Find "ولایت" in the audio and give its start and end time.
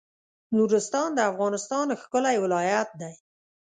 2.43-2.89